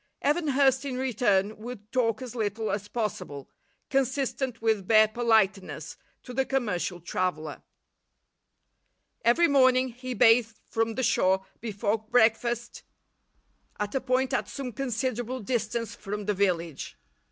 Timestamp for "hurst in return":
0.47-1.55